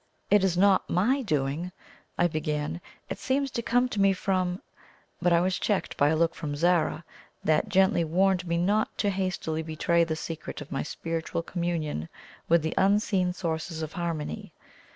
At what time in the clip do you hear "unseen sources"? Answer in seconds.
12.79-13.83